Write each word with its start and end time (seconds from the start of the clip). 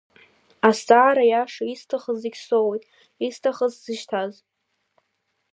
Азҵаара 0.67 1.23
иаша 1.27 1.63
Исҭахыз 1.73 2.17
зегь 2.23 2.39
соуит, 2.45 2.83
исҭахыз-сзышьҭаз… 3.25 4.33